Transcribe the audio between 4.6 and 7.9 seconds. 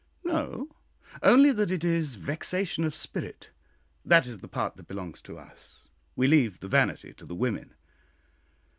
that belongs to us we leave the 'vanity' to the women."